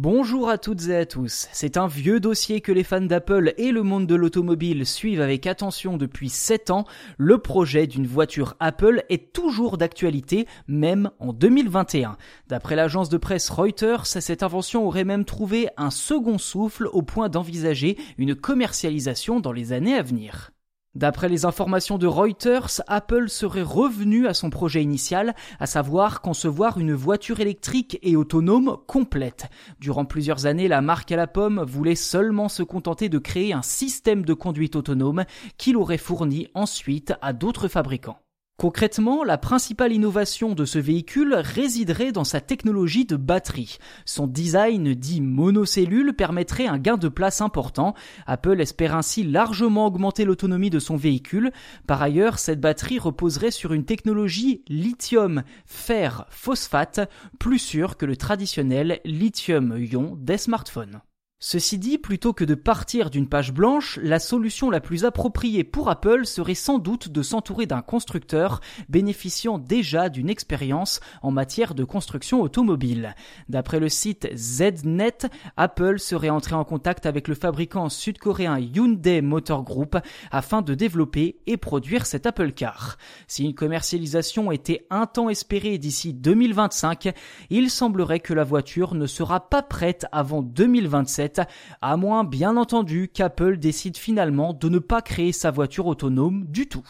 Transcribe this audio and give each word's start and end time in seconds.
Bonjour 0.00 0.48
à 0.48 0.58
toutes 0.58 0.86
et 0.86 0.94
à 0.94 1.06
tous. 1.06 1.48
C'est 1.50 1.76
un 1.76 1.88
vieux 1.88 2.20
dossier 2.20 2.60
que 2.60 2.70
les 2.70 2.84
fans 2.84 3.00
d'Apple 3.00 3.52
et 3.56 3.72
le 3.72 3.82
monde 3.82 4.06
de 4.06 4.14
l'automobile 4.14 4.86
suivent 4.86 5.20
avec 5.20 5.44
attention 5.44 5.96
depuis 5.96 6.28
7 6.28 6.70
ans. 6.70 6.84
Le 7.16 7.38
projet 7.38 7.88
d'une 7.88 8.06
voiture 8.06 8.54
Apple 8.60 9.02
est 9.08 9.32
toujours 9.32 9.76
d'actualité, 9.76 10.46
même 10.68 11.10
en 11.18 11.32
2021. 11.32 12.16
D'après 12.46 12.76
l'agence 12.76 13.08
de 13.08 13.16
presse 13.16 13.50
Reuters, 13.50 14.06
cette 14.06 14.44
invention 14.44 14.86
aurait 14.86 15.02
même 15.02 15.24
trouvé 15.24 15.66
un 15.76 15.90
second 15.90 16.38
souffle 16.38 16.86
au 16.92 17.02
point 17.02 17.28
d'envisager 17.28 17.98
une 18.18 18.36
commercialisation 18.36 19.40
dans 19.40 19.50
les 19.50 19.72
années 19.72 19.96
à 19.96 20.02
venir. 20.02 20.52
D'après 20.98 21.28
les 21.28 21.44
informations 21.44 21.96
de 21.96 22.08
Reuters, 22.08 22.82
Apple 22.88 23.28
serait 23.28 23.62
revenu 23.62 24.26
à 24.26 24.34
son 24.34 24.50
projet 24.50 24.82
initial, 24.82 25.36
à 25.60 25.66
savoir 25.66 26.20
concevoir 26.22 26.78
une 26.78 26.92
voiture 26.92 27.38
électrique 27.38 28.00
et 28.02 28.16
autonome 28.16 28.78
complète. 28.88 29.48
Durant 29.78 30.04
plusieurs 30.04 30.46
années, 30.46 30.66
la 30.66 30.80
marque 30.80 31.12
à 31.12 31.16
la 31.16 31.28
pomme 31.28 31.62
voulait 31.62 31.94
seulement 31.94 32.48
se 32.48 32.64
contenter 32.64 33.08
de 33.08 33.18
créer 33.18 33.52
un 33.52 33.62
système 33.62 34.24
de 34.24 34.34
conduite 34.34 34.74
autonome 34.74 35.24
qu'il 35.56 35.76
aurait 35.76 35.98
fourni 35.98 36.48
ensuite 36.54 37.14
à 37.22 37.32
d'autres 37.32 37.68
fabricants. 37.68 38.18
Concrètement, 38.60 39.22
la 39.22 39.38
principale 39.38 39.92
innovation 39.92 40.52
de 40.56 40.64
ce 40.64 40.80
véhicule 40.80 41.34
résiderait 41.34 42.10
dans 42.10 42.24
sa 42.24 42.40
technologie 42.40 43.04
de 43.04 43.14
batterie. 43.14 43.78
Son 44.04 44.26
design 44.26 44.94
dit 44.94 45.20
monocellule 45.20 46.12
permettrait 46.12 46.66
un 46.66 46.76
gain 46.76 46.96
de 46.96 47.06
place 47.06 47.40
important. 47.40 47.94
Apple 48.26 48.60
espère 48.60 48.96
ainsi 48.96 49.22
largement 49.22 49.86
augmenter 49.86 50.24
l'autonomie 50.24 50.70
de 50.70 50.80
son 50.80 50.96
véhicule. 50.96 51.52
Par 51.86 52.02
ailleurs, 52.02 52.40
cette 52.40 52.60
batterie 52.60 52.98
reposerait 52.98 53.52
sur 53.52 53.72
une 53.72 53.84
technologie 53.84 54.64
lithium 54.66 55.44
fer 55.64 56.26
phosphate 56.28 57.08
plus 57.38 57.60
sûre 57.60 57.96
que 57.96 58.06
le 58.06 58.16
traditionnel 58.16 58.98
lithium-ion 59.04 60.18
des 60.18 60.36
smartphones. 60.36 61.00
Ceci 61.40 61.78
dit, 61.78 61.98
plutôt 61.98 62.32
que 62.32 62.42
de 62.42 62.56
partir 62.56 63.10
d'une 63.10 63.28
page 63.28 63.52
blanche, 63.52 64.00
la 64.02 64.18
solution 64.18 64.70
la 64.70 64.80
plus 64.80 65.04
appropriée 65.04 65.62
pour 65.62 65.88
Apple 65.88 66.26
serait 66.26 66.56
sans 66.56 66.78
doute 66.78 67.10
de 67.10 67.22
s'entourer 67.22 67.66
d'un 67.66 67.80
constructeur 67.80 68.60
bénéficiant 68.88 69.58
déjà 69.58 70.08
d'une 70.08 70.30
expérience 70.30 70.98
en 71.22 71.30
matière 71.30 71.76
de 71.76 71.84
construction 71.84 72.42
automobile. 72.42 73.14
D'après 73.48 73.78
le 73.78 73.88
site 73.88 74.28
ZNet, 74.34 75.28
Apple 75.56 76.00
serait 76.00 76.28
entré 76.28 76.56
en 76.56 76.64
contact 76.64 77.06
avec 77.06 77.28
le 77.28 77.36
fabricant 77.36 77.88
sud-coréen 77.88 78.58
Hyundai 78.58 79.20
Motor 79.20 79.62
Group 79.62 79.96
afin 80.32 80.60
de 80.60 80.74
développer 80.74 81.38
et 81.46 81.56
produire 81.56 82.06
cet 82.06 82.26
Apple 82.26 82.50
Car. 82.50 82.96
Si 83.28 83.44
une 83.44 83.54
commercialisation 83.54 84.50
était 84.50 84.88
un 84.90 85.06
temps 85.06 85.28
espérée 85.28 85.78
d'ici 85.78 86.14
2025, 86.14 87.12
il 87.50 87.70
semblerait 87.70 88.18
que 88.18 88.34
la 88.34 88.42
voiture 88.42 88.96
ne 88.96 89.06
sera 89.06 89.48
pas 89.48 89.62
prête 89.62 90.04
avant 90.10 90.42
2027 90.42 91.27
à 91.80 91.96
moins 91.96 92.24
bien 92.24 92.56
entendu 92.56 93.08
qu'Apple 93.12 93.58
décide 93.58 93.96
finalement 93.96 94.52
de 94.52 94.68
ne 94.68 94.78
pas 94.78 95.02
créer 95.02 95.32
sa 95.32 95.50
voiture 95.50 95.86
autonome 95.86 96.44
du 96.46 96.68
tout. 96.68 96.86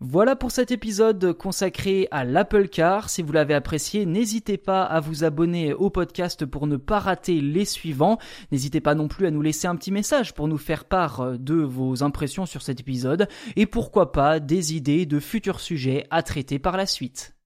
Voilà 0.00 0.36
pour 0.36 0.52
cet 0.52 0.70
épisode 0.70 1.32
consacré 1.32 2.06
à 2.12 2.24
l'Apple 2.24 2.68
Car. 2.68 3.10
Si 3.10 3.20
vous 3.20 3.32
l'avez 3.32 3.54
apprécié, 3.54 4.06
n'hésitez 4.06 4.56
pas 4.56 4.84
à 4.84 5.00
vous 5.00 5.24
abonner 5.24 5.74
au 5.74 5.90
podcast 5.90 6.46
pour 6.46 6.68
ne 6.68 6.76
pas 6.76 7.00
rater 7.00 7.40
les 7.40 7.64
suivants. 7.64 8.18
N'hésitez 8.52 8.80
pas 8.80 8.94
non 8.94 9.08
plus 9.08 9.26
à 9.26 9.32
nous 9.32 9.42
laisser 9.42 9.66
un 9.66 9.74
petit 9.74 9.90
message 9.90 10.34
pour 10.34 10.46
nous 10.46 10.56
faire 10.56 10.84
part 10.84 11.36
de 11.36 11.54
vos 11.54 12.04
impressions 12.04 12.46
sur 12.46 12.62
cet 12.62 12.78
épisode 12.78 13.26
et 13.56 13.66
pourquoi 13.66 14.12
pas 14.12 14.38
des 14.38 14.76
idées 14.76 15.04
de 15.04 15.18
futurs 15.18 15.58
sujets 15.58 16.06
à 16.10 16.22
traiter 16.22 16.60
par 16.60 16.76
la 16.76 16.86
suite. 16.86 17.37